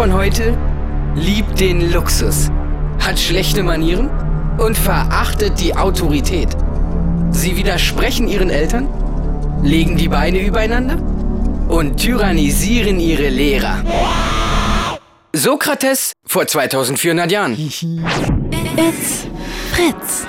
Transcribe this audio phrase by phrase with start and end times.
[0.00, 0.56] von heute
[1.14, 2.48] liebt den Luxus,
[3.00, 4.08] hat schlechte Manieren
[4.56, 6.48] und verachtet die Autorität.
[7.32, 8.88] Sie widersprechen ihren Eltern,
[9.62, 10.96] legen die Beine übereinander
[11.68, 13.84] und tyrannisieren ihre Lehrer.
[15.34, 17.52] Sokrates vor 2400 Jahren.
[17.58, 19.26] It's
[19.70, 20.26] Fritz.